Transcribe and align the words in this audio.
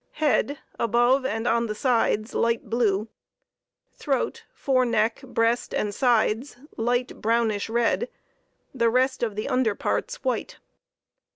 Head 0.13 0.57
above 0.79 1.27
and 1.27 1.45
on 1.47 1.67
the 1.67 1.75
sides 1.75 2.33
light 2.33 2.67
blue. 2.71 3.07
Throat, 3.93 4.45
fore 4.51 4.83
neck, 4.83 5.21
breast, 5.23 5.75
and 5.75 5.93
sides 5.93 6.57
light 6.75 7.21
brownish 7.21 7.69
red, 7.69 8.09
the 8.73 8.89
rest 8.89 9.21
of 9.21 9.35
the 9.35 9.47
under 9.47 9.75
parts 9.75 10.15
white. 10.23 10.57